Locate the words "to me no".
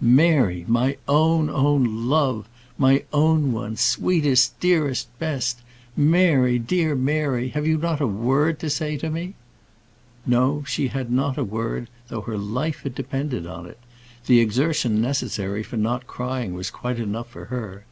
8.96-10.64